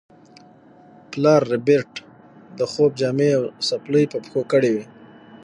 [1.11, 1.91] پلار ربیټ
[2.57, 4.85] د خوب جامې او څپلۍ په پښو کړې وې